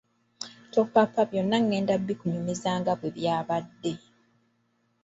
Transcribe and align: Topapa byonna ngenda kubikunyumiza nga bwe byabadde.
Topapa 0.73 1.21
byonna 1.29 1.57
ngenda 1.65 1.93
kubikunyumiza 1.99 2.69
nga 2.79 2.93
bwe 2.99 3.09
byabadde. 3.17 3.93